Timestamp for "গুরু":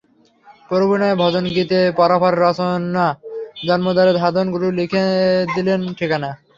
4.53-4.67